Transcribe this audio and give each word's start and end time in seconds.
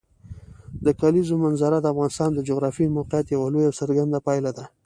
د 0.85 0.87
کلیزو 1.01 1.35
منظره 1.45 1.77
د 1.79 1.85
افغانستان 1.93 2.29
د 2.33 2.39
جغرافیایي 2.49 2.93
موقیعت 2.97 3.25
یوه 3.35 3.47
لویه 3.53 3.67
او 3.69 3.77
څرګنده 3.81 4.19
پایله 4.27 4.51
ده. 4.57 4.65